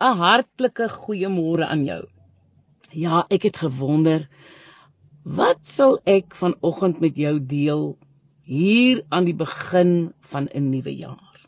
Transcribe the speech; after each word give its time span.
'n 0.00 0.16
hartlike 0.16 0.88
goeiemôre 0.88 1.66
aan 1.68 1.84
jou. 1.84 2.04
Ja, 2.90 3.26
ek 3.28 3.42
het 3.42 3.56
gewonder 3.56 4.28
wat 5.24 5.66
sal 5.66 6.00
ek 6.04 6.34
vanoggend 6.34 7.00
met 7.00 7.16
jou 7.16 7.36
deel 7.38 7.98
hier 8.42 9.04
aan 9.08 9.24
die 9.28 9.36
begin 9.36 10.12
van 10.20 10.48
'n 10.54 10.70
nuwe 10.70 10.96
jaar. 10.96 11.46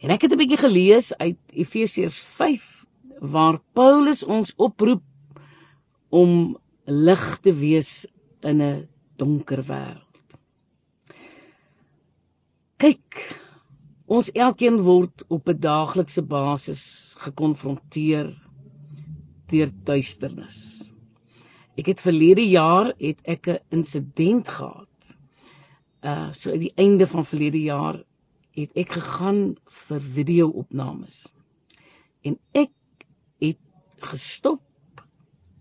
En 0.00 0.10
ek 0.10 0.22
het 0.22 0.32
'n 0.32 0.38
bietjie 0.38 0.58
gelees 0.58 1.12
uit 1.16 1.38
Efesiërs 1.52 2.18
5 2.18 2.86
waar 3.20 3.60
Paulus 3.72 4.24
ons 4.24 4.54
oproep 4.56 5.02
om 6.08 6.56
lig 6.84 7.38
te 7.40 7.52
wees 7.52 8.06
in 8.40 8.62
'n 8.62 8.88
donker 9.16 9.62
wêreld. 9.62 10.04
Kyk, 12.76 13.14
Ons 14.08 14.30
elkeen 14.32 14.78
word 14.80 15.20
op 15.28 15.50
'n 15.52 15.60
daaglikse 15.60 16.22
basis 16.24 17.14
gekonfronteer 17.20 18.30
deur 19.52 19.70
duisternis. 19.84 20.92
Ek 21.76 21.86
het 21.92 22.00
verlede 22.00 22.46
jaar 22.48 22.94
het 22.96 23.20
ek 23.24 23.48
'n 23.48 23.58
insident 23.68 24.48
gehad. 24.48 25.16
Uh 26.00 26.32
so 26.32 26.52
aan 26.52 26.64
die 26.64 26.72
einde 26.76 27.06
van 27.06 27.24
verlede 27.24 27.60
jaar 27.60 28.02
het 28.56 28.70
ek 28.74 28.88
gegaan 28.96 29.56
vir 29.66 30.00
video-opnames. 30.00 31.34
En 32.24 32.38
ek 32.52 32.72
het 33.40 33.60
gestop 34.00 34.64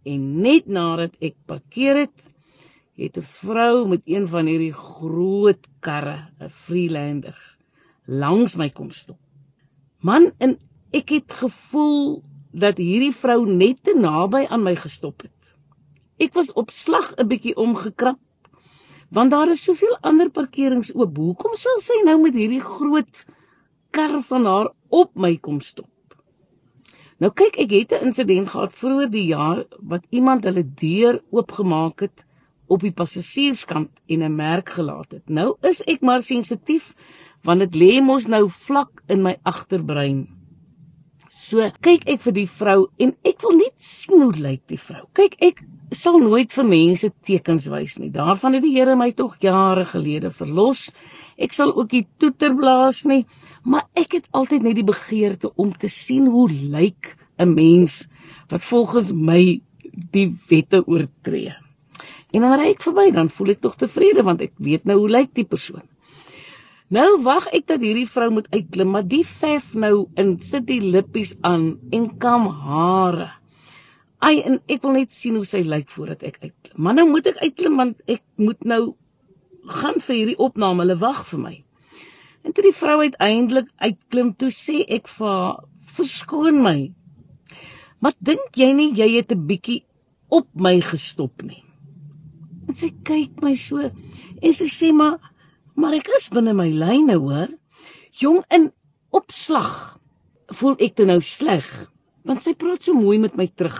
en 0.05 0.41
net 0.41 0.67
nadat 0.67 1.11
ek 1.19 1.35
parkeer 1.45 1.95
het, 1.97 2.31
het 2.95 3.17
'n 3.17 3.27
vrou 3.43 3.87
met 3.87 4.01
een 4.05 4.27
van 4.27 4.45
hierdie 4.45 4.73
groot 4.73 5.67
karre, 5.79 6.31
'n 6.39 6.49
Freelander 6.49 7.56
langs 8.07 8.55
my 8.55 8.69
kom 8.69 8.89
stop. 8.91 9.19
Man, 9.99 10.31
en 10.39 10.57
ek 10.95 11.09
het 11.09 11.33
gevoel 11.41 12.23
dat 12.51 12.79
hierdie 12.79 13.13
vrou 13.13 13.45
net 13.45 13.83
te 13.83 13.93
naby 13.97 14.45
aan 14.49 14.63
my 14.63 14.75
gestop 14.75 15.21
het. 15.21 15.53
Ek 16.17 16.33
was 16.33 16.53
op 16.53 16.71
slag 16.71 17.13
'n 17.17 17.27
bietjie 17.27 17.55
omgekrap 17.55 18.17
want 19.09 19.31
daar 19.31 19.49
is 19.49 19.63
soveel 19.63 19.97
ander 20.01 20.29
parkerings 20.29 20.91
oop. 20.95 21.17
Hoekom 21.17 21.55
sal 21.55 21.79
sy 21.79 22.01
nou 22.05 22.17
met 22.21 22.35
hierdie 22.35 22.63
groot 22.63 23.25
kar 23.95 24.21
van 24.23 24.45
haar 24.45 24.71
op 24.89 25.13
my 25.15 25.37
kom 25.37 25.61
stop? 25.63 25.89
Nou 27.17 27.31
kyk, 27.33 27.57
ek 27.57 27.71
het 27.71 27.91
'n 27.91 28.05
insident 28.07 28.49
gehad 28.49 28.73
vroeër 28.73 29.09
die 29.09 29.27
jaar 29.27 29.65
wat 29.79 30.03
iemand 30.09 30.43
hulle 30.43 30.63
deur 30.63 31.21
oopgemaak 31.31 31.99
het 31.99 32.25
op 32.67 32.81
die 32.81 32.91
passasierskant 32.91 33.89
en 34.07 34.23
'n 34.23 34.35
merk 34.35 34.69
gelaat 34.69 35.11
het. 35.11 35.29
Nou 35.29 35.55
is 35.61 35.81
ek 35.81 36.01
maar 36.01 36.21
sensitief 36.21 36.93
want 37.43 37.63
dit 37.65 37.75
lê 37.75 38.01
mos 38.01 38.27
nou 38.27 38.47
vlak 38.49 39.03
in 39.09 39.23
my 39.23 39.37
agterbrein. 39.47 40.25
So 41.29 41.63
kyk 41.83 42.07
ek 42.09 42.23
vir 42.25 42.33
die 42.35 42.49
vrou 42.49 42.87
en 42.99 43.13
ek 43.27 43.43
wil 43.45 43.57
net 43.59 43.75
sien 43.79 44.23
hoe 44.25 44.33
lyk 44.35 44.65
die 44.67 44.79
vrou. 44.81 45.05
Kyk, 45.15 45.37
ek 45.39 45.61
sal 45.95 46.17
nooit 46.19 46.51
vir 46.51 46.67
mense 46.67 47.09
tekens 47.23 47.67
wys 47.71 47.95
nie. 48.01 48.09
Daarvan 48.11 48.57
het 48.57 48.65
die 48.65 48.73
Here 48.75 48.97
my 48.99 49.11
tog 49.15 49.37
jare 49.43 49.85
gelede 49.87 50.31
verlos. 50.33 50.89
Ek 51.39 51.55
sal 51.55 51.71
ook 51.71 51.93
nie 51.95 52.03
toeter 52.19 52.55
blaas 52.57 53.05
nie, 53.07 53.23
maar 53.63 53.87
ek 53.95 54.17
het 54.17 54.27
altyd 54.35 54.67
net 54.67 54.79
die 54.79 54.87
begeerte 54.87 55.53
om 55.55 55.71
te 55.71 55.87
sien 55.91 56.27
hoe 56.27 56.49
lyk 56.49 57.15
'n 57.39 57.53
mens 57.53 58.07
wat 58.49 58.63
volgens 58.63 59.13
my 59.13 59.61
die 60.11 60.29
wette 60.49 60.83
oortree. 60.87 61.53
En 62.33 62.41
dan 62.41 62.59
ry 62.59 62.71
ek 62.73 62.83
verby, 62.83 63.11
dan 63.11 63.29
voel 63.29 63.55
ek 63.55 63.61
tog 63.61 63.75
tevrede 63.75 64.23
want 64.23 64.41
ek 64.41 64.53
weet 64.57 64.85
nou 64.85 64.97
hoe 64.97 65.09
lyk 65.09 65.33
die 65.33 65.47
persoon. 65.47 65.85
Nou 66.93 67.17
wag 67.19 67.49
ek 67.51 67.65
dat 67.67 67.81
hierdie 67.83 68.07
vrou 68.07 68.29
moet 68.31 68.47
uitklim, 68.53 68.93
maar 68.95 69.03
die 69.03 69.25
vef 69.27 69.73
nou 69.75 70.07
in 70.15 70.37
sit 70.39 70.63
die 70.69 70.79
lippies 70.79 71.33
aan 71.43 71.73
en 71.91 72.07
kam 72.21 72.47
hare. 72.47 73.27
Ai 74.23 74.39
en 74.39 74.61
ek 74.71 74.85
wil 74.85 74.95
net 74.95 75.11
sien 75.11 75.35
hoe 75.35 75.45
sy 75.45 75.65
lyk 75.67 75.91
voordat 75.91 76.23
ek 76.29 76.39
uitklim. 76.45 76.77
Maar 76.79 76.95
nou 77.01 77.07
moet 77.11 77.27
ek 77.33 77.43
uitklim 77.43 77.75
want 77.81 77.99
ek 78.07 78.23
moet 78.39 78.63
nou 78.63 78.81
gaan 79.67 79.99
vir 79.99 80.15
hierdie 80.15 80.39
opname. 80.39 80.85
Hulle 80.85 80.99
wag 81.03 81.21
vir 81.27 81.43
my. 81.43 81.55
En 82.47 82.55
toe 82.55 82.63
die 82.63 82.75
vrou 82.79 83.01
uiteindelik 83.03 83.67
uitklim, 83.83 84.31
toe 84.39 84.53
sê 84.55 84.79
ek 84.87 85.11
vir 85.11 85.27
haar: 85.27 85.63
"Verskoon 85.97 86.63
my. 86.63 86.77
Maar 87.99 88.15
dink 88.23 88.55
jy 88.55 88.71
nie 88.71 88.93
jy 88.95 89.09
het 89.17 89.31
'n 89.35 89.47
bietjie 89.47 89.83
op 90.29 90.47
my 90.55 90.79
gestop 90.79 91.43
nie?" 91.43 91.63
En 92.67 92.73
sy 92.73 92.93
kyk 93.03 93.41
my 93.43 93.55
so 93.55 93.77
en 93.77 94.53
sy 94.53 94.71
sê: 94.71 94.93
"Maar 94.93 95.19
maar 95.77 95.95
ek 95.97 96.09
is 96.17 96.31
binne 96.33 96.55
my 96.57 96.67
lyne 96.73 97.19
hoor. 97.21 97.51
Jong 98.17 98.41
in 98.53 98.71
opslag 99.15 99.97
voel 100.57 100.75
ek 100.81 100.97
te 100.97 101.05
nou 101.05 101.19
sleg 101.21 101.67
want 102.27 102.43
sy 102.43 102.57
praat 102.59 102.83
so 102.83 102.97
mooi 102.97 103.15
met 103.23 103.37
my 103.39 103.45
terug. 103.47 103.77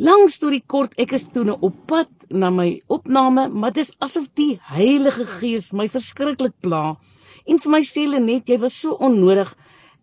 Langs 0.00 0.40
deur 0.42 0.56
die 0.56 0.64
kort 0.64 0.96
ek 0.98 1.12
is 1.14 1.28
toe 1.30 1.44
nou 1.46 1.54
op 1.62 1.76
pad 1.86 2.10
na 2.32 2.48
my 2.50 2.80
opname, 2.90 3.46
maar 3.52 3.74
dis 3.76 3.92
asof 4.02 4.26
die 4.34 4.56
Heilige 4.72 5.26
Gees 5.36 5.70
my 5.76 5.86
verskriklik 5.92 6.56
pla. 6.64 6.96
En 7.46 7.60
vir 7.62 7.74
my 7.76 7.82
sê 7.86 8.06
hulle 8.08 8.18
net 8.24 8.50
jy 8.50 8.58
was 8.64 8.74
so 8.80 8.96
onnodig 8.98 9.52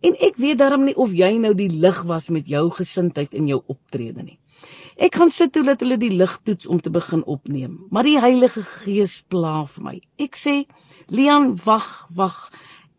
en 0.06 0.14
ek 0.22 0.38
weet 0.38 0.62
darm 0.62 0.86
nie 0.86 0.94
of 0.96 1.12
jy 1.12 1.34
nou 1.42 1.52
die 1.58 1.68
lig 1.68 1.98
was 2.08 2.30
met 2.30 2.48
jou 2.48 2.68
gesindheid 2.78 3.34
in 3.34 3.50
jou 3.50 3.58
optrede 3.66 4.22
nie. 4.22 4.38
Ek 4.98 5.18
gaan 5.18 5.30
sit 5.34 5.52
toe 5.54 5.64
dat 5.66 5.82
hulle 5.84 5.98
die 6.00 6.14
lig 6.14 6.38
toets 6.46 6.66
om 6.70 6.80
te 6.82 6.90
begin 6.94 7.20
opneem, 7.26 7.76
maar 7.90 8.06
die 8.06 8.18
Heilige 8.22 8.64
Gees 8.66 9.20
pla 9.28 9.64
vir 9.66 9.84
my. 9.84 9.96
Ek 10.18 10.38
sê 10.38 10.62
Liam, 11.08 11.54
wag, 11.64 12.06
wag. 12.12 12.36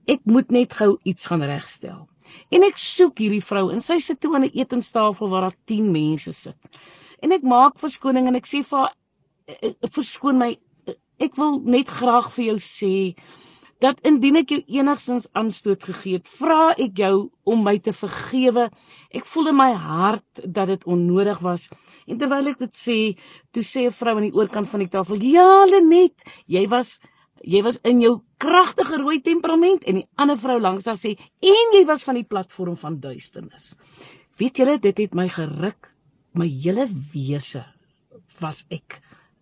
Ek 0.10 0.24
moet 0.26 0.50
net 0.50 0.74
gou 0.74 0.96
iets 1.06 1.28
gaan 1.30 1.44
regstel. 1.46 2.08
En 2.50 2.64
ek 2.66 2.80
soek 2.82 3.20
hierdie 3.22 3.44
vrou 3.46 3.68
en 3.70 3.82
sy 3.86 4.00
sit 4.02 4.18
toe 4.22 4.34
aan 4.36 4.48
'n 4.48 4.58
etenstafel 4.58 5.30
waar 5.30 5.42
daar 5.50 5.58
10 5.66 5.92
mense 5.92 6.34
sit. 6.34 6.58
En 7.22 7.32
ek 7.32 7.44
maak 7.44 7.78
verskoning 7.78 8.28
en 8.28 8.36
ek 8.36 8.48
sê 8.48 8.64
vir 8.64 8.80
haar 8.80 8.94
eh, 9.48 9.70
eh, 9.70 9.90
verskoon 9.92 10.38
my 10.38 10.58
eh, 10.88 10.94
ek 11.20 11.36
wil 11.36 11.60
net 11.60 11.88
graag 11.90 12.32
vir 12.34 12.46
jou 12.46 12.58
sê 12.58 13.16
dat 13.80 14.00
indien 14.04 14.36
ek 14.36 14.50
jou 14.50 14.64
enigsins 14.68 15.30
aanstoot 15.34 15.84
gegee 15.84 16.18
het, 16.18 16.28
vra 16.28 16.74
ek 16.78 16.98
jou 16.98 17.30
om 17.46 17.64
my 17.64 17.78
te 17.78 17.94
vergewe. 17.94 18.70
Ek 19.14 19.26
voel 19.26 19.48
in 19.48 19.56
my 19.56 19.72
hart 19.72 20.42
dat 20.44 20.68
dit 20.68 20.84
onnodig 20.84 21.40
was. 21.40 21.70
En 22.08 22.18
terwyl 22.18 22.48
ek 22.48 22.60
dit 22.60 22.74
sê, 22.76 23.18
toe 23.52 23.64
sê 23.64 23.86
'n 23.86 23.92
vrou 23.92 24.16
aan 24.16 24.28
die 24.32 24.36
oorkant 24.36 24.68
van 24.68 24.80
die 24.80 24.90
tafel: 24.90 25.16
"Ja, 25.22 25.66
Lenet, 25.66 26.16
jy 26.48 26.68
was 26.68 27.00
jy 27.44 27.62
was 27.64 27.80
in 27.88 28.02
jou 28.04 28.20
kragtige 28.42 29.00
rooi 29.00 29.20
temperament 29.24 29.86
en 29.88 30.00
die 30.02 30.08
ander 30.20 30.38
vrou 30.40 30.60
langs 30.62 30.88
haar 30.90 31.00
sê 31.00 31.16
en 31.44 31.76
jy 31.76 31.84
was 31.88 32.04
van 32.08 32.20
die 32.20 32.28
platform 32.28 32.78
van 32.80 33.00
duisternis. 33.04 33.74
Weet 34.40 34.60
julle 34.62 34.78
dit 34.80 34.98
het 35.04 35.16
my 35.16 35.28
geruk. 35.32 35.92
My 36.38 36.48
hele 36.48 36.88
wese 37.14 37.66
was 38.40 38.66
ek 38.72 39.00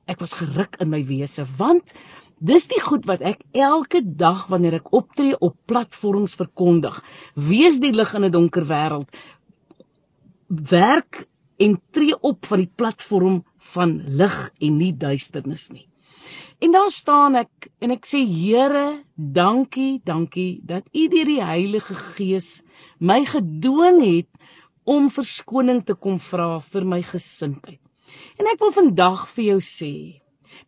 ek 0.08 0.22
was 0.24 0.38
geruk 0.40 0.78
in 0.82 0.90
my 0.90 1.02
wese 1.06 1.44
want 1.58 1.94
dis 2.40 2.68
die 2.72 2.80
goed 2.82 3.08
wat 3.10 3.22
ek 3.26 3.42
elke 3.54 4.02
dag 4.02 4.46
wanneer 4.52 4.80
ek 4.80 4.94
optree 4.96 5.36
op 5.42 5.58
platforms 5.68 6.38
verkondig. 6.38 7.02
Wees 7.36 7.82
die 7.84 7.92
lig 7.92 8.14
in 8.14 8.26
'n 8.26 8.32
donker 8.32 8.66
wêreld. 8.66 9.10
Werk 10.48 11.28
en 11.60 11.82
tree 11.92 12.16
op 12.22 12.46
van 12.46 12.60
die 12.60 12.72
platform 12.76 13.44
van 13.58 14.02
lig 14.08 14.52
en 14.62 14.78
nie 14.78 14.94
duisternis 14.94 15.72
nie 15.72 15.87
En 16.60 16.72
daar 16.72 16.90
staan 16.90 17.36
ek 17.38 17.68
en 17.86 17.92
ek 17.94 18.08
sê 18.10 18.24
Here, 18.26 19.04
dankie, 19.14 20.00
dankie 20.04 20.58
dat 20.66 20.88
U 20.90 21.04
deur 21.12 21.30
die 21.30 21.44
Heilige 21.46 21.94
Gees 21.94 22.64
my 22.98 23.20
gedwing 23.30 24.00
het 24.02 24.40
om 24.82 25.06
verskoning 25.14 25.84
te 25.86 25.94
kom 25.94 26.18
vra 26.18 26.56
vir 26.72 26.88
my 26.90 27.04
gesindheid. 27.06 27.78
En 28.42 28.50
ek 28.50 28.64
wil 28.64 28.74
vandag 28.74 29.28
vir 29.36 29.52
jou 29.52 29.60
sê 29.62 29.94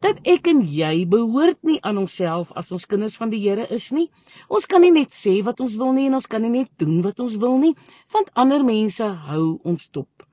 dat 0.05 0.21
ek 0.29 0.51
en 0.51 0.61
jy 0.69 1.07
behoort 1.09 1.57
nie 1.65 1.79
aan 1.81 1.97
onsself 1.97 2.51
as 2.59 2.69
ons 2.75 2.85
kinders 2.85 3.17
van 3.17 3.33
die 3.33 3.41
Here 3.41 3.65
is 3.73 3.89
nie. 3.89 4.11
Ons 4.45 4.69
kan 4.69 4.85
nie 4.85 4.93
net 4.93 5.15
sê 5.15 5.39
wat 5.41 5.63
ons 5.65 5.79
wil 5.81 5.95
nie 5.97 6.05
en 6.11 6.19
ons 6.19 6.29
kan 6.29 6.45
nie 6.45 6.53
net 6.53 6.69
doen 6.77 6.99
wat 7.01 7.17
ons 7.17 7.39
wil 7.41 7.57
nie, 7.57 7.73
want 8.13 8.29
ander 8.37 8.61
mense 8.61 9.09
hou 9.25 9.55
ons 9.65 9.89
dop. 9.89 10.27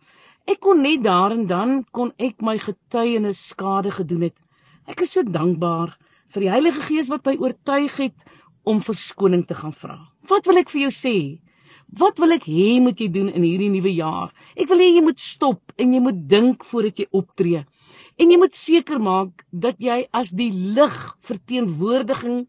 Ek 0.44 0.60
kon 0.60 0.84
net 0.84 1.00
daar 1.06 1.32
en 1.32 1.46
dan 1.48 1.78
kon 1.96 2.12
ek 2.20 2.44
my 2.44 2.58
getuienis 2.60 3.40
skade 3.54 3.96
gedoen 3.96 4.28
het 4.28 4.36
Ek 4.86 5.02
is 5.02 5.16
so 5.16 5.26
dankbaar 5.26 5.96
vir 6.30 6.44
die 6.44 6.50
Heilige 6.52 6.82
Gees 6.86 7.08
wat 7.10 7.26
my 7.26 7.34
oortuig 7.42 7.96
het 7.98 8.28
om 8.66 8.78
verskoning 8.82 9.42
te 9.46 9.56
gaan 9.58 9.74
vra. 9.74 9.96
Wat 10.30 10.46
wil 10.46 10.60
ek 10.60 10.70
vir 10.70 10.86
jou 10.86 10.92
sê? 10.94 11.16
Wat 11.98 12.18
wil 12.22 12.34
ek 12.34 12.46
hê 12.50 12.76
moet 12.82 12.98
jy 13.02 13.08
doen 13.10 13.30
in 13.30 13.42
hierdie 13.46 13.70
nuwe 13.70 13.92
jaar? 13.94 14.30
Ek 14.54 14.70
wil 14.70 14.82
hê 14.82 14.92
jy 14.94 15.02
moet 15.06 15.22
stop 15.22 15.74
en 15.78 15.94
jy 15.94 16.02
moet 16.02 16.20
dink 16.30 16.66
voordat 16.70 17.02
jy 17.02 17.06
optree. 17.18 17.64
En 18.18 18.30
jy 18.30 18.38
moet 18.38 18.54
seker 18.54 19.02
maak 19.02 19.42
dat 19.50 19.82
jy 19.82 20.04
as 20.14 20.30
die 20.38 20.52
lig 20.54 20.96
verteenwoordiging 21.26 22.44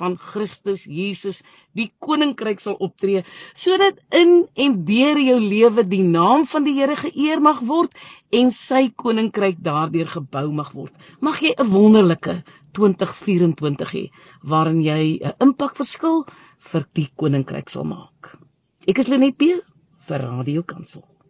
van 0.00 0.16
Christus 0.16 0.84
Jesus 0.88 1.42
die 1.76 1.90
koninkryk 2.02 2.60
sal 2.60 2.78
optree 2.80 3.24
sodat 3.54 4.00
in 4.10 4.46
en 4.54 4.78
deur 4.88 5.20
jou 5.20 5.38
lewe 5.40 5.84
die 5.88 6.02
naam 6.06 6.46
van 6.48 6.64
die 6.64 6.74
Here 6.78 6.96
geëer 6.96 7.42
mag 7.44 7.60
word 7.68 7.94
en 8.32 8.50
sy 8.54 8.88
koninkryk 8.96 9.60
daardeur 9.60 10.08
gebou 10.08 10.48
mag 10.52 10.72
word. 10.72 10.92
Mag 11.20 11.42
jy 11.42 11.54
'n 11.58 11.68
wonderlike 11.68 12.42
2024 12.72 13.92
hê 13.92 14.04
waarin 14.42 14.80
jy 14.82 15.20
'n 15.20 15.36
impak 15.40 15.76
verskil 15.76 16.24
vir 16.58 16.86
die 16.94 17.08
koninkryk 17.16 17.68
sal 17.68 17.84
maak. 17.84 18.38
Ek 18.88 18.98
is 18.98 19.08
Lenet 19.08 19.36
P 19.36 19.60
vir 20.08 20.18
Radio 20.20 20.62
Kansel. 20.62 21.11